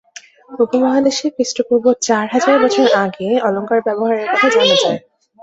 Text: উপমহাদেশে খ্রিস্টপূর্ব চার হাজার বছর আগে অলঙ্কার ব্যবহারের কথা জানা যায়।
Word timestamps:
উপমহাদেশে 0.59 1.27
খ্রিস্টপূর্ব 1.35 1.85
চার 2.07 2.25
হাজার 2.33 2.55
বছর 2.63 2.85
আগে 3.03 3.27
অলঙ্কার 3.47 3.79
ব্যবহারের 3.87 4.27
কথা 4.31 4.47
জানা 4.55 4.75
যায়। 4.83 4.99